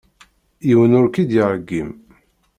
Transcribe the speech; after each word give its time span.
Yiwen 0.67 0.97
ur 0.99 1.07
k-id-yergim. 1.13 1.89